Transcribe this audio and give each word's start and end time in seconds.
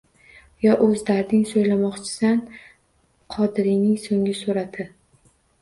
Yo 0.63 0.77
oʻz 0.85 1.03
darding 1.09 1.43
soʻylamoqchisan, 1.49 2.41
Qodiriyning 3.37 3.95
soʻnggi 4.07 4.35
surati? 4.43 4.89